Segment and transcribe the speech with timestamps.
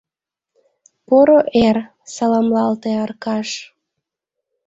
[1.07, 1.77] —Поро эр!—
[2.13, 3.49] саламлалте Аркаш.